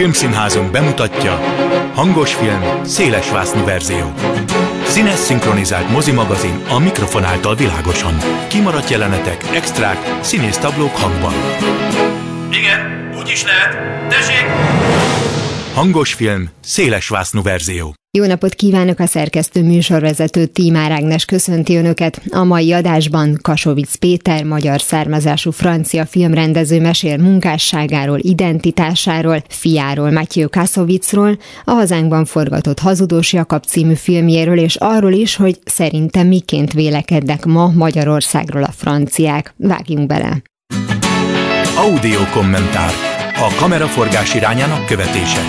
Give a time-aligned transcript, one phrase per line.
[0.00, 1.40] Filmszínházunk bemutatja
[1.94, 4.12] Hangos film, szélesvásznú verzió.
[4.84, 8.16] Színes szinkronizált mozimagazin a mikrofon által világosan.
[8.48, 11.32] Kimaradt jelenetek, extrák, színésztablók hangban.
[12.50, 13.78] Igen, úgy is lehet.
[14.08, 14.79] Tessék!
[15.74, 17.94] Hangos film, szélesvásznú verzió.
[18.18, 22.22] Jó napot kívánok a szerkesztő műsorvezető Tímár Ágnes köszönti Önöket.
[22.30, 31.38] A mai adásban Kasovic Péter, magyar származású francia filmrendező mesél munkásságáról, identitásáról, fiáról, Mathieu Kasovicról,
[31.64, 37.70] a hazánkban forgatott Hazudós Jakab című filmjéről, és arról is, hogy szerintem miként vélekednek ma
[37.74, 39.54] Magyarországról a franciák.
[39.56, 40.42] Vágjunk bele!
[41.76, 43.09] Audio kommentár.
[43.42, 45.40] A kameraforgás irányának követése.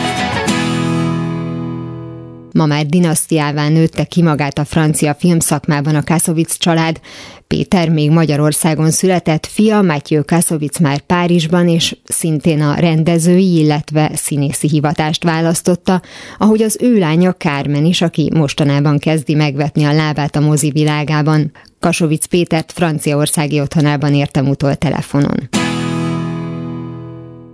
[2.53, 6.99] Ma már dinasztiává nőtte ki magát a francia filmszakmában a Kassovitz család.
[7.47, 14.67] Péter még Magyarországon született, fia Mathieu Kassovitz már Párizsban, és szintén a rendezői, illetve színészi
[14.67, 16.01] hivatást választotta,
[16.37, 21.51] ahogy az ő lánya Kármen is, aki mostanában kezdi megvetni a lábát a mozi világában.
[21.79, 25.49] Kassovitz Pétert franciaországi otthonában értem utol telefonon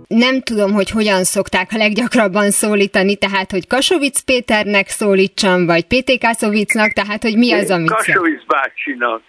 [0.08, 6.18] nem tudom, hogy hogyan szokták a leggyakrabban szólítani, tehát, hogy Kasovic Péternek szólítsam, vagy PT
[6.20, 7.90] Kasovicnak, tehát, hogy mi az, amit...
[7.90, 9.22] Kasovic bácsinak.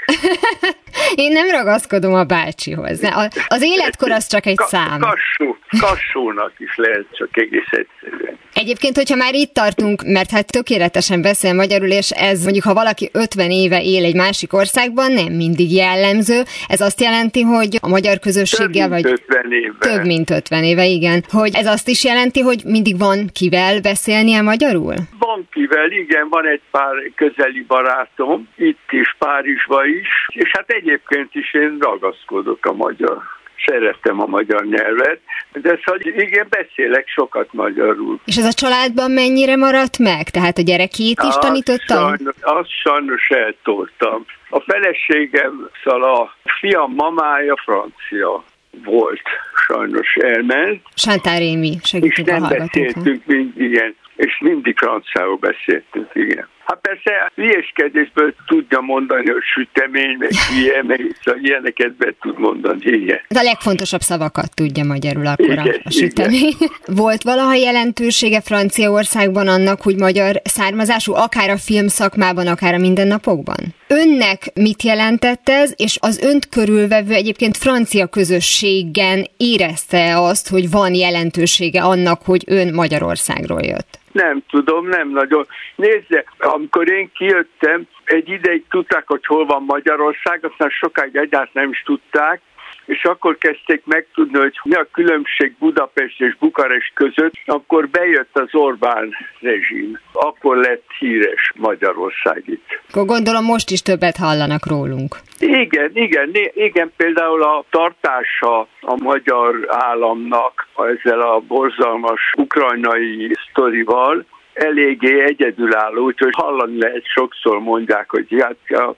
[1.23, 3.01] Én nem ragaszkodom a bácsihoz.
[3.47, 4.99] Az életkor az csak egy Ka- szám.
[4.99, 8.38] Kassú, kassúnak is lehet, csak egész egyszerűen.
[8.53, 13.09] Egyébként, hogyha már itt tartunk, mert hát tökéletesen beszél magyarul, és ez mondjuk, ha valaki
[13.13, 16.41] 50 éve él egy másik országban, nem mindig jellemző.
[16.67, 19.75] Ez azt jelenti, hogy a magyar közösséggel, vagy 50 éve.
[19.79, 21.23] több mint 50 éve, igen.
[21.29, 24.93] Hogy ez azt is jelenti, hogy mindig van kivel beszélnie magyarul?
[25.19, 31.29] Van kivel, igen, van egy pár közeli barátom, itt is, Párizsban is, és hát egyébként
[31.31, 35.19] is én ragaszkodok a magyar szerettem a magyar nyelvet,
[35.51, 38.19] de szóval igen, beszélek sokat magyarul.
[38.25, 40.29] És ez a családban mennyire maradt meg?
[40.29, 42.07] Tehát a gyerekét is tanítottam?
[42.07, 44.25] Sajnos, azt sajnos eltoltam.
[44.49, 48.43] A feleségem, szóval a fiam mamája francia
[48.83, 49.21] volt,
[49.67, 50.81] sajnos elment.
[50.95, 56.47] Sántár Rémi, És nem beszéltünk mind, igen, és mindig franciául beszéltünk, igen.
[56.69, 62.79] Hát persze hülyeskedésből tudja mondani, hogy sütemény, meg hülye, meg szóval ilyeneket be tud mondani,
[62.83, 63.19] igen.
[63.27, 66.53] De a legfontosabb szavakat tudja magyarul akkor igen, a, sütemény.
[66.59, 66.69] Igen.
[66.85, 73.57] Volt valaha jelentősége Franciaországban annak, hogy magyar származású, akár a film szakmában, akár a mindennapokban?
[73.87, 80.93] Önnek mit jelentett ez, és az önt körülvevő egyébként francia közösségen érezte azt, hogy van
[80.93, 83.98] jelentősége annak, hogy ön Magyarországról jött?
[84.11, 85.47] Nem tudom, nem nagyon.
[85.75, 91.69] Nézze, amikor én kijöttem, egy ideig tudták, hogy hol van Magyarország, aztán sokáig egyáltalán nem
[91.69, 92.41] is tudták,
[92.89, 98.49] és akkor kezdték megtudni, hogy mi a különbség Budapest és Bukarest között, akkor bejött az
[98.51, 99.99] Orbán rezsim.
[100.11, 102.81] Akkor lett híres Magyarország itt.
[102.89, 105.15] Akkor gondolom most is többet hallanak rólunk.
[105.39, 115.23] Igen, igen, igen, például a tartása a magyar államnak ezzel a borzalmas ukrajnai sztorival, eléggé
[115.23, 118.89] egyedülálló, úgyhogy hallani lehet sokszor mondják, hogy hát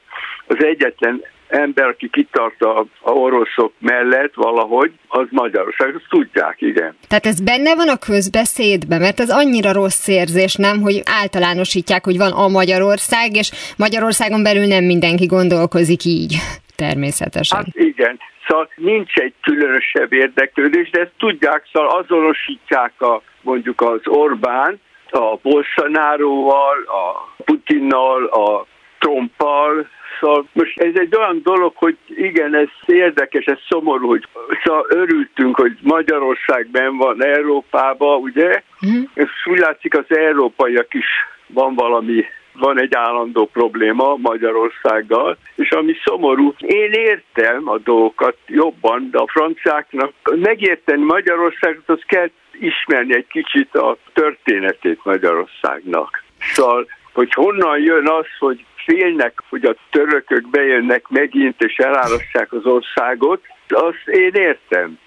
[0.48, 1.22] az egyetlen
[1.52, 6.96] ember, aki kitart a, a oroszok mellett valahogy, az Magyarország, azt tudják, igen.
[7.08, 12.18] Tehát ez benne van a közbeszédben, mert ez annyira rossz érzés, nem, hogy általánosítják, hogy
[12.18, 16.36] van a Magyarország, és Magyarországon belül nem mindenki gondolkozik így,
[16.86, 17.58] természetesen.
[17.58, 24.02] Hát igen, szóval nincs egy különösebb érdeklődés, de ezt tudják, szóval azonosítják a, mondjuk az
[24.04, 24.80] Orbán,
[25.12, 28.66] a Bolsonaroval, a Putinnal, a
[29.00, 29.88] Trumpal,
[30.22, 34.28] Szóval most ez egy olyan dolog, hogy igen, ez érdekes, ez szomorú, hogy
[34.64, 38.64] szóval örültünk, hogy Magyarország ben van Európában, ugye?
[38.86, 39.02] Mm.
[39.14, 41.08] És úgy látszik az európaiak is
[41.48, 49.10] van valami van egy állandó probléma Magyarországgal, és ami szomorú, én értem a dolgokat jobban,
[49.12, 52.30] de a franciáknak megérteni Magyarországot, az kell
[52.60, 56.24] ismerni egy kicsit a történetét Magyarországnak.
[56.40, 62.66] Szóval, hogy honnan jön az, hogy félnek, hogy a törökök bejönnek megint és elárasztják az
[62.66, 65.00] országot, azt én értem.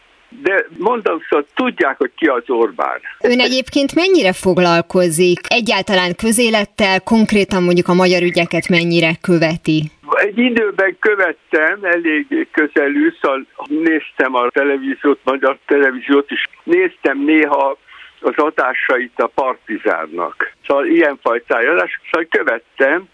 [0.42, 3.00] De mondom, szóval tudják, hogy ki az Orbán.
[3.20, 9.82] Ön egyébként mennyire foglalkozik egyáltalán közélettel, konkrétan mondjuk a magyar ügyeket mennyire követi?
[10.10, 17.78] Egy időben követtem, elég közelű, szóval néztem a televíziót, magyar televíziót is, néztem néha
[18.20, 20.52] az adásait a partizánnak.
[20.66, 23.08] Szóval ilyenfajta szóval követtem,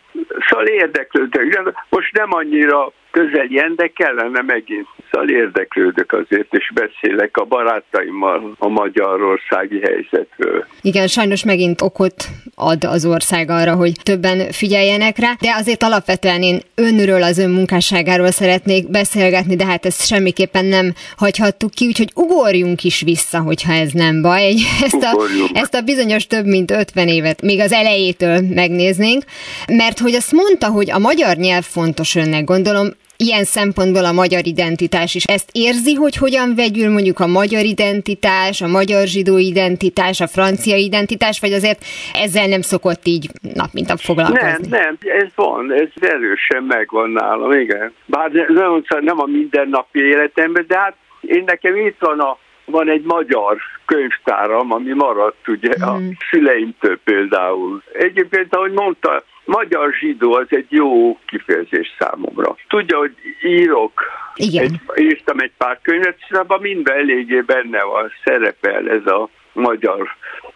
[0.49, 1.75] Szóval érdeklődök.
[1.89, 4.87] Most nem annyira közeljen, de kellene megint.
[5.11, 10.67] Szóval érdeklődök azért, és beszélek a barátaimmal a magyarországi helyzetről.
[10.83, 12.15] Igen, sajnos megint okot
[12.55, 17.51] ad az ország arra, hogy többen figyeljenek rá, de azért alapvetően én önről, az ön
[17.51, 23.73] munkásságáról szeretnék beszélgetni, de hát ezt semmiképpen nem hagyhattuk ki, úgyhogy ugorjunk is vissza, hogyha
[23.73, 24.55] ez nem baj.
[24.83, 25.23] Ezt a,
[25.53, 29.25] ezt a bizonyos több mint 50 évet még az elejétől megnéznénk,
[29.67, 32.89] mert hogy azt mondta, hogy a magyar nyelv fontos önnek, gondolom,
[33.21, 35.25] ilyen szempontból a magyar identitás is.
[35.25, 40.77] Ezt érzi, hogy hogyan vegyül mondjuk a magyar identitás, a magyar zsidó identitás, a francia
[40.77, 44.69] identitás, vagy azért ezzel nem szokott így nap mint nap foglalkozni?
[44.69, 47.93] Nem, nem, ez van, ez erősen megvan nálam, igen.
[48.07, 53.03] Bár nem, nem a mindennapi életemben, de hát én nekem itt van a van egy
[53.03, 53.57] magyar
[53.87, 55.89] könyvtáram, ami maradt ugye mm.
[55.89, 55.99] a
[56.31, 57.83] szüleimtől például.
[57.93, 62.57] Egyébként, ahogy mondta, magyar zsidó az egy jó kifejezés számomra.
[62.69, 64.03] Tudja, hogy írok,
[64.35, 64.65] Igen.
[64.65, 70.09] Egy, írtam egy pár könyvet, és abban minden eléggé benne van, szerepel ez a magyar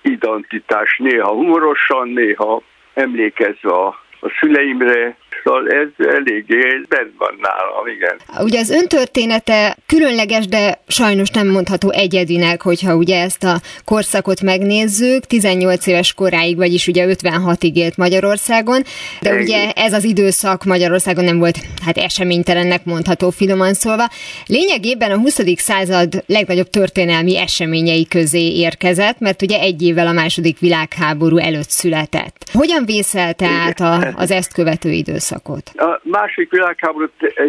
[0.03, 2.63] identitás, néha humorosan, néha
[2.95, 3.87] emlékezve a,
[4.21, 8.45] a szüleimre, Szóval ez eléggé bent van nálam, igen.
[8.45, 15.25] Ugye az öntörténete különleges, de sajnos nem mondható egyedinek, hogyha ugye ezt a korszakot megnézzük,
[15.25, 18.83] 18 éves koráig, vagyis ugye 56-ig élt Magyarországon,
[19.21, 19.43] de igen.
[19.43, 24.09] ugye ez az időszak Magyarországon nem volt hát eseménytelennek mondható finoman szólva.
[24.47, 25.41] Lényegében a 20.
[25.57, 32.37] század legnagyobb történelmi eseményei közé érkezett, mert ugye egy évvel a második világháború előtt született.
[32.53, 35.34] Hogyan vészelte át a, az ezt követő időszak?
[35.35, 35.71] Időszakot?
[35.77, 37.07] A másik világháború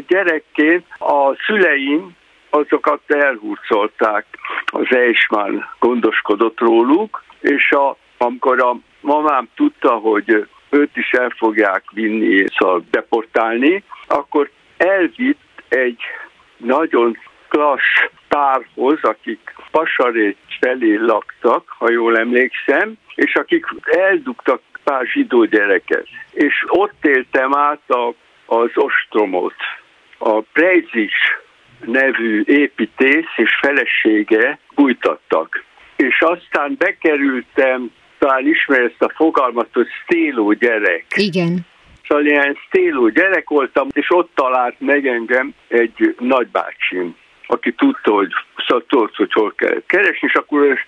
[0.08, 2.16] gyerekként a szüleim
[2.50, 4.26] azokat elhurcolták.
[4.66, 11.84] Az Eichmann gondoskodott róluk, és a, amikor a mamám tudta, hogy őt is el fogják
[11.92, 16.00] vinni, szóval deportálni, akkor elvitt egy
[16.58, 17.18] nagyon
[17.48, 26.08] klassz párhoz, akik Pasarécs felé laktak, ha jól emlékszem, és akik eldugtak pár zsidó gyereket.
[26.32, 28.14] És ott éltem át a,
[28.46, 29.56] az ostromot.
[30.18, 31.14] A Prejzis
[31.86, 35.64] nevű építész és felesége bújtattak.
[35.96, 41.06] És aztán bekerültem, talán ismer ezt a fogalmat, hogy stéló gyerek.
[41.16, 41.60] Igen.
[42.08, 47.16] Szóval ilyen stéló gyerek voltam, és ott talált meg engem egy nagybácsim
[47.48, 48.32] aki tudta, hogy
[48.68, 50.80] szóval hogy hol kell keresni, és akkor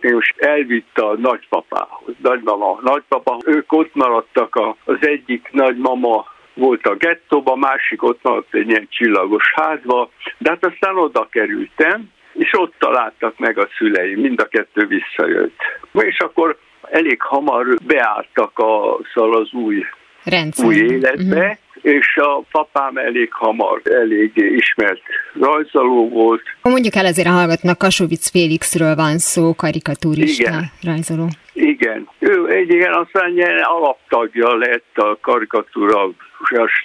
[0.00, 2.14] és elvitte a nagypapához.
[2.22, 8.54] Nagymama, nagypapa, ők ott maradtak, a, az egyik nagymama volt a gettóba, másik ott maradt
[8.54, 14.20] egy ilyen csillagos házba, de hát aztán oda kerültem, és ott találtak meg a szüleim,
[14.20, 15.56] mind a kettő visszajött.
[15.92, 19.84] És akkor elég hamar beálltak a, szóval az új,
[20.56, 25.00] új életbe, uh-huh és a papám elég hamar, eléggé ismert
[25.40, 26.42] rajzoló volt.
[26.62, 30.70] Mondjuk el azért a hallgatnak, Kasovic Félixről van szó, karikatúrista Igen.
[30.82, 31.26] rajzoló.
[31.52, 36.10] Igen, ő egy igen, aztán ilyen alaptagja lett a karikatúra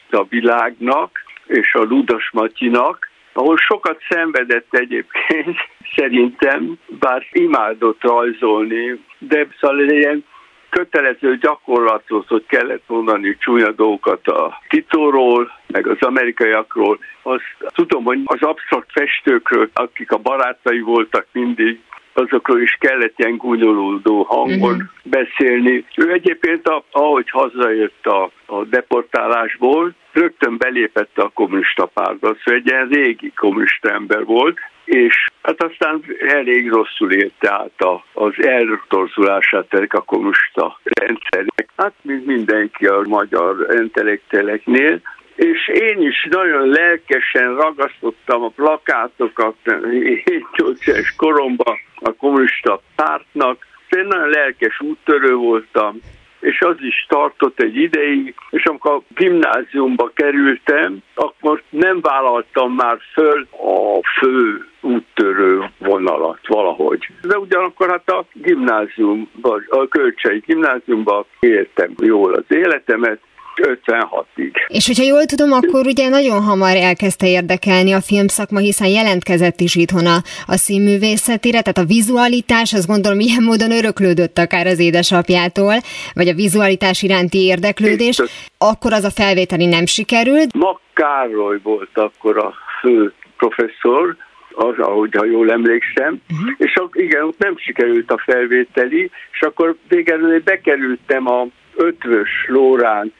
[0.09, 1.11] a világnak,
[1.47, 5.57] és a Ludas Matyinak, ahol sokat szenvedett egyébként,
[5.95, 10.23] szerintem, bár imádott rajzolni, de szóval ilyen
[10.69, 16.99] kötelező gyakorlatot, hogy kellett mondani csúnya dolgokat a Titóról, meg az amerikaiakról.
[17.21, 21.79] Azt tudom, hogy az absztrakt festőkről, akik a barátai voltak mindig,
[22.19, 24.87] azokról is kellett ilyen gúnyolódó hangon uh-huh.
[25.03, 25.85] beszélni.
[25.95, 32.87] Ő egyébként, ahogy hazajött a, a deportálásból, rögtön belépett a kommunista pártba, szóval egy ilyen
[32.87, 39.93] régi kommunista ember volt, és hát aztán elég rosszul élte át a, az eltorzulását ennek
[39.93, 41.69] a kommunista rendszernek.
[41.75, 45.01] Hát, mint mindenki a magyar intellekteleknél,
[45.39, 53.65] és én is nagyon lelkesen ragasztottam a plakátokat 7-8 éves koromban a kommunista pártnak.
[53.89, 55.99] Én nagyon lelkes úttörő voltam,
[56.39, 62.97] és az is tartott egy ideig, és amikor a gimnáziumba kerültem, akkor nem vállaltam már
[63.13, 67.07] föl a fő úttörő vonalat valahogy.
[67.21, 73.19] De ugyanakkor hát a gimnáziumban, a kölcsei gimnáziumban éltem jól az életemet,
[73.61, 74.53] 56-ig.
[74.67, 79.75] És hogyha jól tudom, akkor ugye nagyon hamar elkezdte érdekelni a filmszakma, hiszen jelentkezett is
[79.75, 85.75] itthon a, a színművészetére, tehát a vizualitás, azt gondolom ilyen módon öröklődött akár az édesapjától,
[86.13, 88.21] vagy a vizualitás iránti érdeklődés,
[88.57, 90.53] akkor az a felvételi nem sikerült.
[90.53, 94.15] Ma Károly volt akkor a fő professzor,
[94.51, 96.53] az, ahogy ha jól emlékszem, uh-huh.
[96.57, 103.13] és igen, ott nem sikerült a felvételi, és akkor végül bekerültem a ötvös Lóránt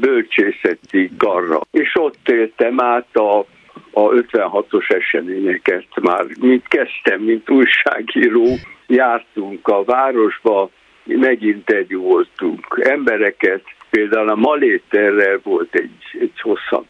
[0.00, 1.60] bölcsészeti karra.
[1.70, 3.38] És ott éltem át a,
[3.90, 8.46] a 56-os eseményeket már, mint kezdtem, mint újságíró,
[8.86, 10.70] jártunk a városba,
[11.04, 16.86] meginterjúoltunk embereket, például a Maléterrel volt egy, egy hosszabb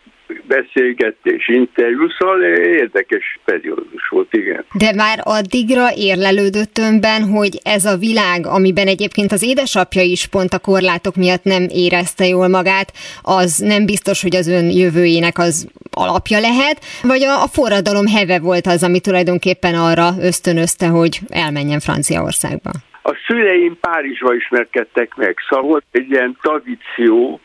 [0.57, 2.43] beszélgetés, interjú, szóval
[2.83, 4.65] érdekes periódus volt, igen.
[4.73, 10.53] De már addigra érlelődött önben, hogy ez a világ, amiben egyébként az édesapja is pont
[10.53, 12.93] a korlátok miatt nem érezte jól magát,
[13.23, 18.39] az nem biztos, hogy az ön jövőjének az alapja lehet, vagy a, a forradalom heve
[18.41, 22.71] volt az, ami tulajdonképpen arra ösztönözte, hogy elmenjen Franciaországba?
[23.03, 27.41] A szüleim Párizsba ismerkedtek meg, szóval volt egy ilyen tradíció,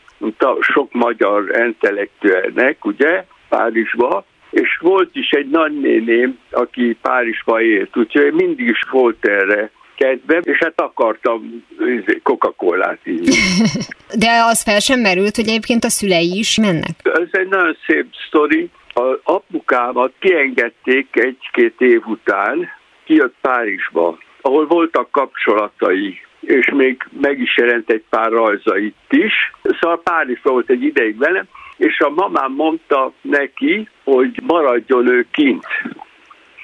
[0.60, 8.68] sok magyar intellektuelnek, ugye, Párizsba, és volt is egy nagynéném, aki Párizsba élt, úgyhogy mindig
[8.68, 13.28] is volt erre kedvem, és hát akartam izé, Coca-Colát így.
[14.24, 16.94] De az fel sem merült, hogy egyébként a szülei is mennek?
[17.02, 18.70] Ez egy nagyon szép sztori.
[18.94, 22.68] A apukámat kiengedték egy-két év után,
[23.04, 29.52] kijött Párizsba, ahol voltak kapcsolatai és még meg is jelent egy pár rajza itt is.
[29.80, 31.44] Szóval Párizs volt egy ideig velem,
[31.76, 35.66] és a mamám mondta neki, hogy maradjon ő kint,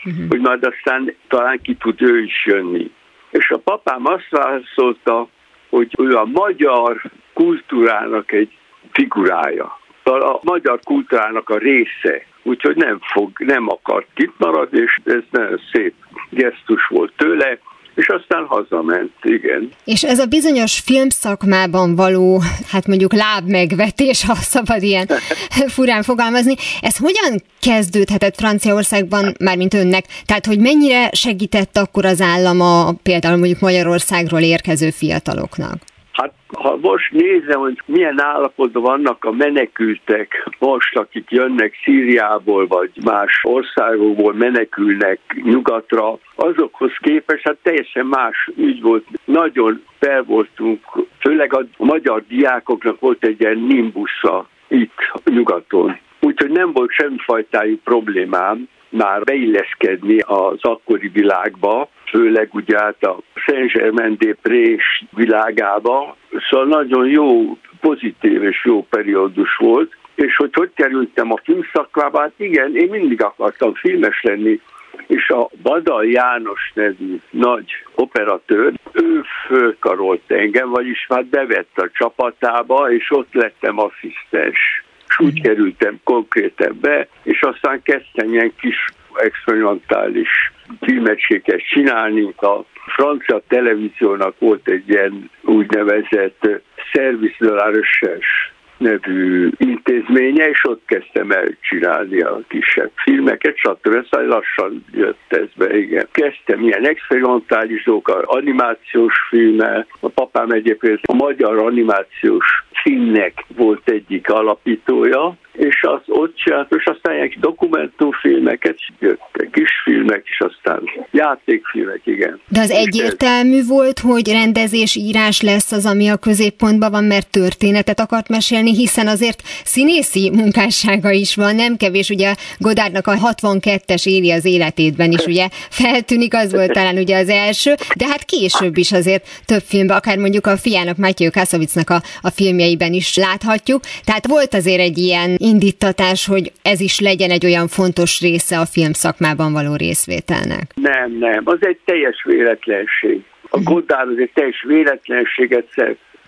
[0.05, 0.29] uh-huh.
[0.29, 2.91] hogy majd aztán talán ki tud ő is jönni.
[3.31, 5.29] És a papám azt válaszolta,
[5.69, 7.03] hogy ő a magyar
[7.33, 8.59] kultúrának egy
[8.93, 9.79] figurája.
[10.05, 15.23] Szóval a magyar kultúrának a része, úgyhogy nem fog, nem akart kint maradni, és ez
[15.31, 15.95] nagyon szép
[16.31, 17.59] gesztus volt tőle,
[18.05, 19.71] és aztán hazament, igen.
[19.85, 25.09] És ez a bizonyos filmszakmában való, hát mondjuk lábmegvetés, ha szabad ilyen
[25.75, 30.05] furán fogalmazni, ez hogyan kezdődhetett Franciaországban, mármint önnek?
[30.25, 35.83] Tehát, hogy mennyire segített akkor az állam a például mondjuk Magyarországról érkező fiataloknak?
[36.15, 42.91] Hát ha most nézem, hogy milyen állapotban vannak a menekültek most, akik jönnek Szíriából vagy
[43.05, 49.07] más országokból menekülnek nyugatra, azokhoz képest hát teljesen más ügy volt.
[49.25, 50.81] Nagyon fel voltunk,
[51.19, 55.99] főleg a magyar diákoknak volt egy ilyen nimbusza itt nyugaton.
[56.21, 63.19] Úgyhogy nem volt semmifajtájú problémám már beilleszkedni az akkori világba, főleg ugye át a
[63.55, 66.17] Saint-Germain-des-Prés világába,
[66.51, 72.33] szóval nagyon jó, pozitív és jó periódus volt, és hogy hogy kerültem a filmszakmába, hát
[72.37, 74.61] igen, én mindig akartam filmes lenni,
[75.07, 82.93] és a Badal János nevű nagy operatőr, ő fölkarolt engem, vagyis már bevett a csapatába,
[82.93, 84.85] és ott lettem asszisztens.
[85.09, 88.85] És úgy kerültem konkrétan be, és aztán kezdtem ilyen kis
[89.15, 92.35] experimentális filmecséket csinálni.
[92.37, 96.49] A francia televíziónak volt egy ilyen úgynevezett
[96.93, 104.07] Service de la Recherche nevű intézménye, és ott kezdtem el csinálni a kisebb filmeket, stb.
[104.11, 106.07] Szóval lassan jött ez be, igen.
[106.13, 112.47] Kezdtem ilyen experimentális dolgokat, animációs filmmel, a papám egyébként a magyar animációs
[112.83, 120.39] filmnek volt egyik alapítója, és az ott csinált, és aztán ilyen dokumentumfilmeket jöttek, kisfilmek, és
[120.39, 122.41] aztán játékfilmek, igen.
[122.49, 128.01] De az egyértelmű volt, hogy rendezés, írás lesz az, ami a középpontban van, mert történetet
[128.01, 134.31] akart mesélni, hiszen azért színészi munkássága is van, nem kevés, ugye Godárnak a 62-es éli
[134.31, 138.93] az életétben is, ugye feltűnik, az volt talán ugye az első, de hát később is
[138.93, 144.27] azért több filmben, akár mondjuk a fiának, Mátyő Kászovicnak a, a filmjeiben is láthatjuk, tehát
[144.27, 148.93] volt azért egy ilyen indítatás, hogy ez is legyen egy olyan fontos része a film
[148.93, 150.73] szakmában való részvételnek?
[150.75, 153.23] Nem, nem, az egy teljes véletlenség.
[153.51, 153.61] A.
[153.63, 155.69] Godár az egy teljes véletlenséget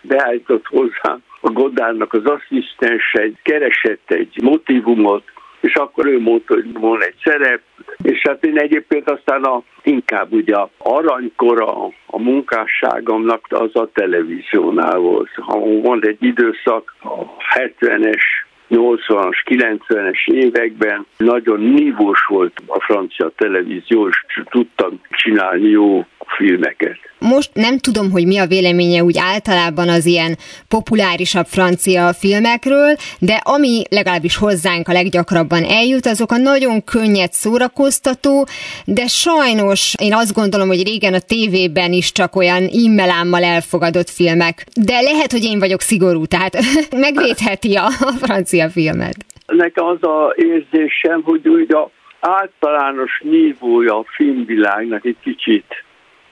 [0.03, 1.19] beállított hozzá.
[1.47, 5.23] A Godárnak az asszisztense keresett egy motivumot,
[5.61, 7.61] és akkor ő mondta, hogy van egy szerep,
[8.03, 14.99] és hát én egyébként aztán a, inkább ugye a aranykora a munkásságomnak az a televíziónál
[14.99, 15.31] volt.
[15.35, 18.23] Ha van egy időszak, a 70-es
[18.71, 24.17] 80-as, 90-es években nagyon nívós volt a francia televízió, és
[24.51, 26.99] tudtam csinálni jó filmeket.
[27.19, 30.37] Most nem tudom, hogy mi a véleménye úgy általában az ilyen
[30.69, 38.47] populárisabb francia filmekről, de ami legalábbis hozzánk a leggyakrabban eljut, azok a nagyon könnyed szórakoztató,
[38.85, 44.67] de sajnos én azt gondolom, hogy régen a tévében is csak olyan immelámmal elfogadott filmek.
[44.75, 46.59] De lehet, hogy én vagyok szigorú, tehát
[47.07, 49.17] megvédheti a, a francia filmet.
[49.47, 51.91] Nekem az a érzésem, hogy úgy a
[52.21, 55.85] általános nívója a filmvilágnak egy kicsit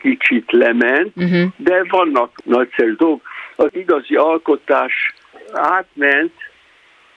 [0.05, 1.49] kicsit lement, uh-huh.
[1.57, 3.23] de vannak nagyszerű dolgok.
[3.57, 5.15] Az igazi alkotás
[5.53, 6.33] átment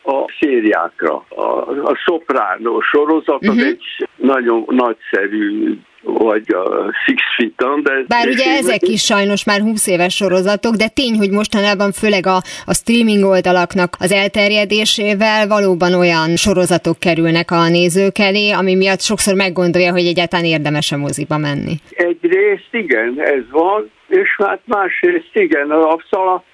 [0.04, 1.26] a szériákra.
[1.30, 3.68] A, a Soprano sorozat uh-huh.
[3.68, 8.06] egy nagyon nagyszerű vagy a Six Feet Under.
[8.08, 12.36] Bár ugye ezek is sajnos már 20 éves sorozatok, de tény, hogy mostanában főleg a,
[12.66, 19.36] a streaming oldalaknak az elterjedésével valóban olyan sorozatok kerülnek a nézők elé, ami miatt sokszor
[19.36, 21.76] meggondolja, hogy egyáltalán érdemes a moziba menni.
[21.92, 25.98] Egyrészt igen, ez van, és hát másrészt igen, a,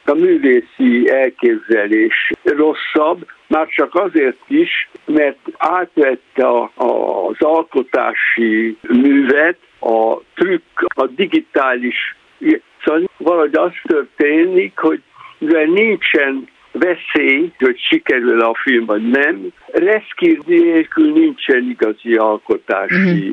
[0.06, 9.58] a művészi elképzelés rosszabb, már csak azért is, mert átvette a, a, az alkotási művet,
[9.80, 12.16] a trükk, a digitális,
[12.84, 15.02] szóval valahogy az történik, hogy
[15.38, 23.32] mivel nincsen veszély, hogy sikerül a film, vagy nem, reszkír nélkül nincsen igazi alkotási mm-hmm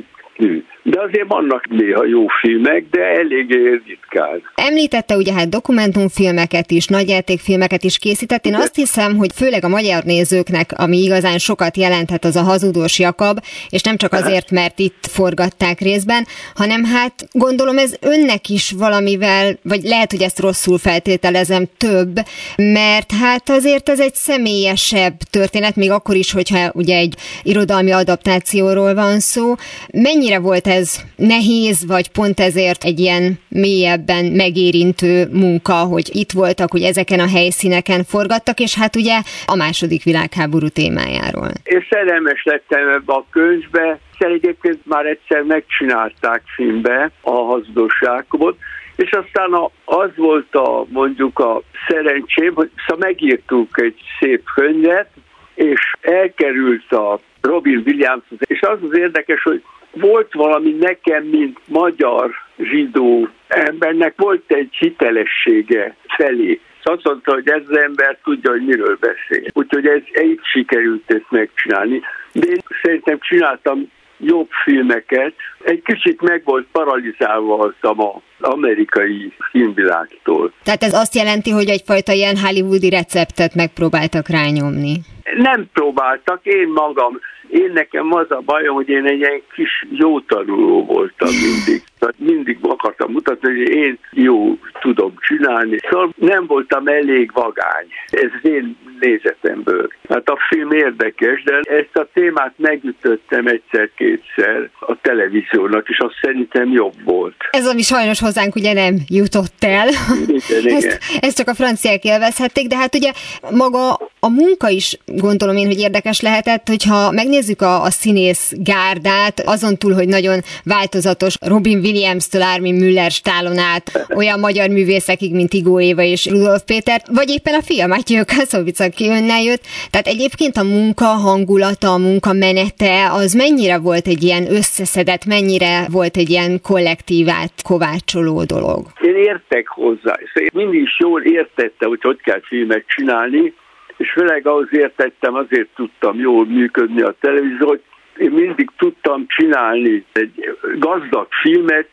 [0.82, 4.42] De azért vannak néha jó filmek, de eléggé ritkán.
[4.54, 8.46] Említette ugye hát dokumentumfilmeket is, nagyjátékfilmeket is készített.
[8.46, 8.58] Én de...
[8.58, 13.38] azt hiszem, hogy főleg a magyar nézőknek, ami igazán sokat jelenthet, az a hazudós Jakab,
[13.68, 19.58] és nem csak azért, mert itt forgatták részben, hanem hát gondolom ez önnek is valamivel,
[19.62, 22.18] vagy lehet, hogy ezt rosszul feltételezem több,
[22.56, 28.94] mert hát azért ez egy személyesebb történet, még akkor is, hogyha ugye egy irodalmi adaptációról
[28.94, 29.54] van szó.
[29.92, 36.32] Mennyi mennyire volt ez nehéz, vagy pont ezért egy ilyen mélyebben megérintő munka, hogy itt
[36.32, 41.50] voltak, hogy ezeken a helyszíneken forgattak, és hát ugye a második világháború témájáról.
[41.64, 48.56] Én szerelmes lettem ebbe a könyvbe, egyébként már egyszer megcsinálták filmbe a hazudóságot,
[48.96, 49.50] és aztán
[49.84, 55.08] az volt a, mondjuk a szerencsém, hogy szóval megírtuk egy szép könyvet,
[55.54, 62.30] és elkerült a Robin Williams, és az az érdekes, hogy volt valami nekem, mint magyar
[62.58, 66.60] zsidó embernek volt egy hitelessége felé.
[66.82, 69.46] Azt mondta, hogy ez az ember tudja, hogy miről beszél.
[69.52, 72.00] Úgyhogy ez így sikerült ezt megcsinálni.
[72.32, 75.34] De én szerintem csináltam jobb filmeket.
[75.64, 80.52] Egy kicsit meg volt paralizálva voltam az amerikai filmvilágtól.
[80.62, 84.94] Tehát ez azt jelenti, hogy egyfajta ilyen hollywoodi receptet megpróbáltak rányomni?
[85.36, 90.20] Nem próbáltak, én magam én nekem az a bajom, hogy én egy ilyen kis jó
[90.20, 91.82] tanuló voltam mindig.
[92.00, 95.76] Tehát mindig akartam mutatni, hogy én jó tudom csinálni.
[95.90, 97.86] Szóval nem voltam elég vagány.
[98.10, 99.88] Ez én nézetemből.
[100.08, 106.72] Hát a film érdekes, de ezt a témát megütöttem egyszer-kétszer a televíziónak, és az szerintem
[106.72, 107.34] jobb volt.
[107.50, 109.88] Ez, ami sajnos hozzánk ugye nem jutott el.
[110.26, 110.76] Igen, igen.
[110.76, 113.12] Ezt, ezt csak a franciák élvezhették, de hát ugye
[113.50, 119.40] maga a munka is gondolom én, hogy érdekes lehetett, hogyha megnézzük a, a színész gárdát,
[119.44, 125.52] azon túl, hogy nagyon változatos Robin Williams-től Armin Müller stálon át, olyan magyar művészekig, mint
[125.52, 129.62] Igó Éva és Rudolf Péter, vagy éppen a fia Matyő Kaszovic, aki önnel jött.
[129.90, 135.86] Tehát egyébként a munka hangulata, a munka menete, az mennyire volt egy ilyen összeszedett, mennyire
[135.90, 138.86] volt egy ilyen kollektívát kovácsoló dolog?
[139.00, 143.54] Én értek hozzá, én mindig is jól értette, hogy hogy kell filmet csinálni,
[143.96, 147.82] és főleg ahhoz értettem, azért tudtam jól működni a televízió, hogy
[148.20, 151.88] én mindig tudtam csinálni egy gazdag filmet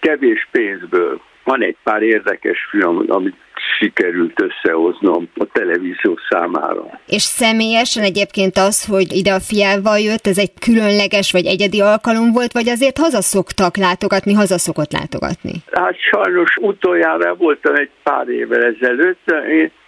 [0.00, 1.20] kevés pénzből.
[1.44, 3.34] Van egy pár érdekes film, amit
[3.78, 7.00] sikerült összehoznom a televízió számára.
[7.06, 12.32] És személyesen egyébként az, hogy ide a fiával jött, ez egy különleges vagy egyedi alkalom
[12.32, 15.54] volt, vagy azért hazaszoktak látogatni, hazaszokott látogatni?
[15.72, 19.34] Hát sajnos utoljára voltam egy pár évvel ezelőtt,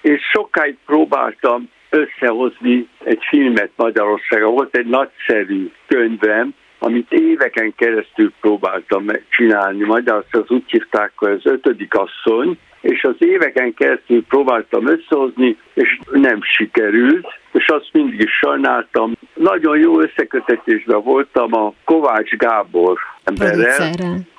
[0.02, 4.54] és sokáig próbáltam összehozni egy filmet Magyarországon.
[4.54, 9.84] Volt egy nagyszerű könyvem, amit éveken keresztül próbáltam csinálni.
[9.84, 16.38] Magyarországon úgy hívták, hogy az ötödik asszony, és az éveken keresztül próbáltam összehozni, és nem
[16.42, 19.12] sikerült, és azt mindig is sajnáltam.
[19.34, 23.90] Nagyon jó összekötetésben voltam a Kovács Gábor emberrel,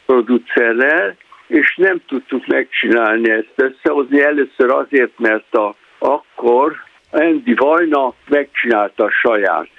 [0.06, 1.16] producerrel,
[1.48, 4.22] és nem tudtuk megcsinálni ezt összehozni.
[4.22, 6.76] Először azért, mert a, akkor
[7.12, 9.70] Andy Vajna megcsinálta saját.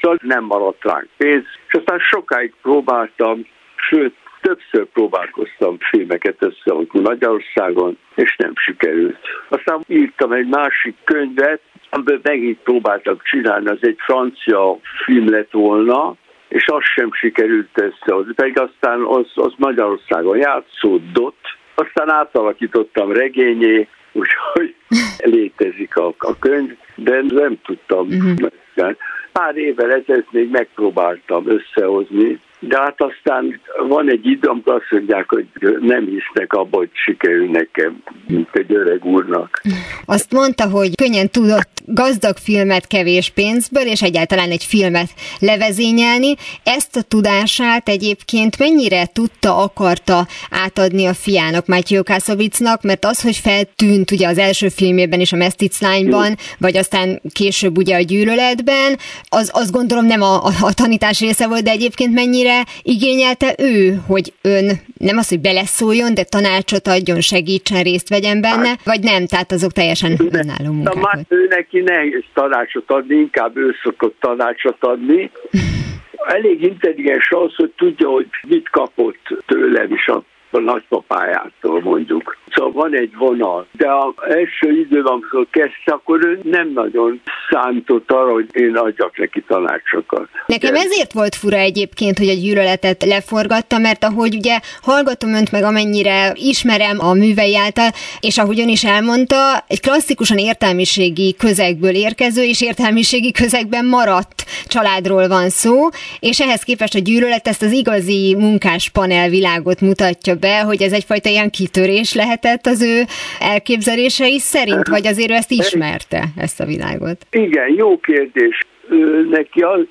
[0.00, 7.98] Szóval nem maradt ránk pénz, és aztán sokáig próbáltam, sőt, többször próbálkoztam filmeket összehozni Magyarországon,
[8.14, 9.18] és nem sikerült.
[9.48, 16.14] Aztán írtam egy másik könyvet, amiből megint próbáltak csinálni, az egy francia film lett volna,
[16.48, 24.74] és az sem sikerült összehozni, pedig aztán az, az Magyarországon játszódott, aztán átalakítottam regényé, úgyhogy
[25.18, 28.94] létezik a, a könyv, de nem tudtam uh-huh.
[29.32, 35.28] Pár évvel ezelőtt még megpróbáltam összehozni, de hát aztán van egy idő, amikor azt mondják,
[35.28, 35.46] hogy
[35.80, 39.62] nem hisznek abba, hogy sikerül nekem, mint egy öreg úrnak.
[40.04, 46.34] Azt mondta, hogy könnyen tudott gazdag filmet kevés pénzből, és egyáltalán egy filmet levezényelni.
[46.64, 53.36] Ezt a tudását egyébként mennyire tudta, akarta átadni a fiának, Mátyó Kászovicnak, mert az, hogy
[53.36, 58.98] feltűnt ugye az első filmében is a Mestic Lányban, vagy aztán később ugye a gyűlöletben,
[59.28, 62.49] az azt gondolom nem a, a, a tanítás része volt, de egyébként mennyire
[62.82, 64.66] igényelte ő, hogy ön
[64.98, 69.52] nem az, hogy beleszóljon, de tanácsot adjon, segítsen, részt vegyen benne, hát, vagy nem, tehát
[69.52, 71.26] azok teljesen önálló munkák volt.
[71.28, 75.30] Ő neki nehéz tanácsot adni, inkább ő szokott tanácsot adni.
[76.36, 82.38] Elég intelligens az, hogy tudja, hogy mit kapott tőlem is a a nagypapájától mondjuk.
[82.54, 83.66] Szóval van egy vonal.
[83.72, 89.18] De az első időben, amikor kezdte, akkor ő nem nagyon számított arra, hogy én adjak
[89.18, 90.28] neki tanácsokat.
[90.46, 90.78] Nekem De...
[90.78, 96.32] ezért volt fura egyébként, hogy a gyűlöletet leforgatta, mert ahogy ugye hallgatom önt meg, amennyire
[96.34, 97.88] ismerem a művei által,
[98.20, 105.28] és ahogy ön is elmondta, egy klasszikusan értelmiségi közegből érkező és értelmiségi közegben maradt családról
[105.28, 105.88] van szó,
[106.20, 111.28] és ehhez képest a gyűlölet ezt az igazi munkás panelvilágot mutatja be, hogy ez egyfajta
[111.28, 113.02] ilyen kitörés lehetett az ő
[113.40, 117.26] elképzelései szerint, vagy azért ő ezt ismerte, ezt a világot?
[117.30, 118.58] Igen, jó kérdés.
[118.88, 119.86] Ő, neki az,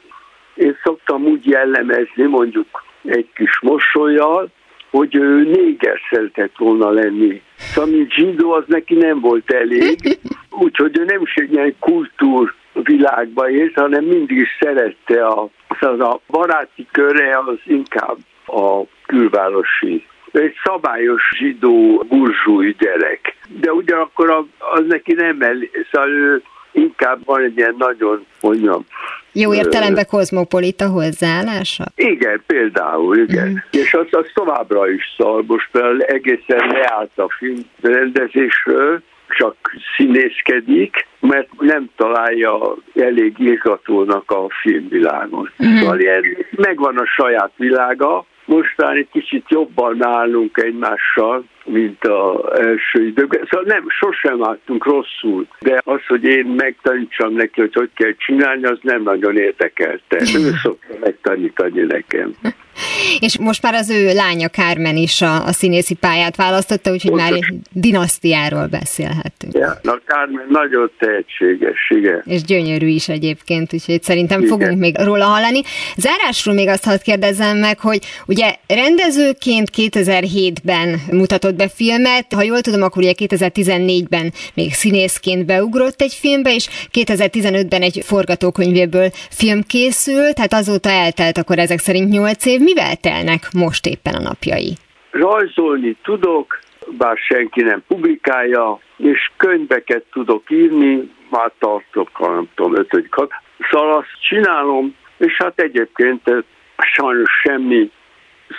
[0.55, 4.49] én szoktam úgy jellemezni, mondjuk egy kis mosolyjal,
[4.89, 7.41] hogy ő néger szeretett volna lenni.
[7.55, 10.19] Szóval, mint zsidó, az neki nem volt elég,
[10.63, 15.99] úgyhogy ő nem is egy ilyen kultúr világba élt, hanem mindig is szerette a, az
[15.99, 23.35] a baráti köre az inkább a külvárosi egy szabályos zsidó burzsúj gyerek.
[23.59, 28.85] De ugyanakkor az neki nem elég, szóval ő inkább van egy ilyen nagyon, mondjam,
[29.31, 31.83] jó értelemben kozmopolita hozzáállása?
[31.95, 33.47] Igen, például, igen.
[33.47, 33.55] Mm.
[33.71, 35.43] És az, az továbbra is szal.
[35.47, 39.55] Most például egészen leállt a filmrendezésről, csak
[39.95, 45.49] színészkedik, mert nem találja elég írgatónak a filmvilágot.
[45.65, 45.75] Mm.
[45.75, 53.05] Szóval ilyen, megvan a saját világa, mostán egy kicsit jobban állunk egymással, mint az első
[53.07, 53.47] időkben.
[53.49, 58.65] Szóval nem, sosem álltunk rosszul, de az, hogy én megtanítsam neki, hogy hogy kell csinálni,
[58.65, 60.17] az nem nagyon érdekelte.
[60.35, 62.35] Ő szokta megtanítani nekem.
[63.19, 67.29] És most már az ő lánya Kármen is a, a színészi pályát választotta, úgyhogy Pontos.
[67.29, 69.53] már egy dinasztiáról beszélhetünk.
[69.53, 72.23] Ja, na Kármen nagyon tehetséges, igen.
[72.25, 74.57] És gyönyörű is egyébként, úgyhogy szerintem igen.
[74.57, 75.61] fogunk még róla hallani.
[75.95, 82.61] Zárásról még azt hadd kérdezzem meg, hogy ugye rendezőként 2007-ben mutatott be filmet, ha jól
[82.61, 84.27] tudom, akkor ugye 2014-ben
[84.59, 86.65] még színészként beugrott egy filmbe, és
[86.99, 89.09] 2015-ben egy forgatókönyvéből
[89.41, 92.59] film készült, tehát azóta eltelt akkor ezek szerint 8 év.
[92.59, 94.71] Mivel telnek most éppen a napjai?
[95.11, 96.59] Rajzolni tudok,
[96.97, 103.15] bár senki nem publikálja, és könyveket tudok írni, már tartok, nem tudom, ötödik
[103.69, 106.21] Szóval azt csinálom, és hát egyébként
[106.95, 107.91] sajnos semmi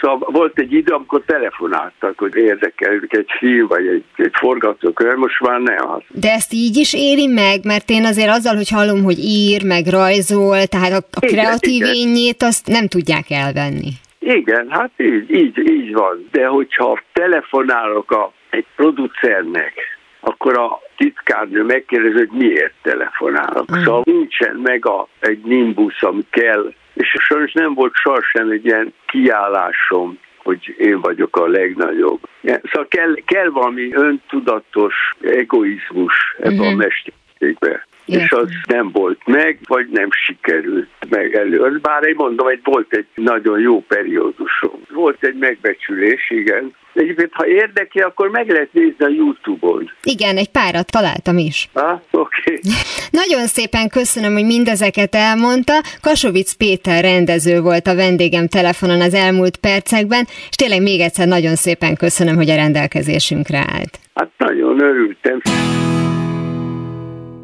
[0.00, 5.40] Szóval volt egy idő, amikor telefonáltak, hogy érdekel egy film, vagy egy, egy forgatókönyv, most
[5.40, 6.02] már nem az.
[6.08, 7.64] De ezt így is éri meg?
[7.64, 11.94] Mert én azért azzal, hogy hallom, hogy ír, meg rajzol, tehát a, a kreatív igen,
[11.94, 13.90] ényét, azt nem tudják elvenni.
[14.18, 16.28] Igen, hát így, így, így van.
[16.30, 19.72] De hogyha telefonálok a, egy producernek,
[20.20, 23.76] akkor a titkárnő megkérdezi, hogy miért telefonálok.
[23.76, 23.82] Mm.
[23.82, 28.94] Szóval nincsen meg a, egy nimbus, ami kell és sajnos nem volt sohasem egy ilyen
[29.06, 32.20] kiállásom, hogy én vagyok a legnagyobb.
[32.42, 36.66] Szóval kell, kell valami öntudatos egoizmus ebbe uh-huh.
[36.66, 36.78] a mhm.
[36.78, 37.88] mesterségbe.
[38.06, 41.78] És az nem volt meg, vagy nem sikerült meg elő.
[41.82, 44.80] Bár én mondom, hogy volt egy nagyon jó periódusom.
[44.88, 49.90] Volt egy megbecsülés, igen, Egyébként, ha érdekli, akkor meg lehet nézni a YouTube-on.
[50.02, 51.68] Igen, egy párat találtam is.
[51.74, 52.09] Oké.
[52.38, 52.60] Okay.
[53.10, 55.72] Nagyon szépen köszönöm, hogy mindezeket elmondta.
[56.00, 61.54] Kasovic Péter rendező volt a vendégem telefonon az elmúlt percekben, és tényleg még egyszer nagyon
[61.54, 63.98] szépen köszönöm, hogy a rendelkezésünkre állt.
[64.14, 65.40] Hát nagyon örültem.